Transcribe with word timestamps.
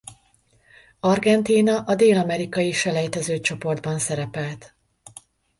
Argentína 0.99 1.81
a 1.87 1.95
dél-amerikai 1.95 2.71
selejtezőcsoportban 2.71 3.99
szerepelt. 3.99 4.75